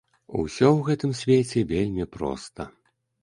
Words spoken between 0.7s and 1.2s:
ў гэтым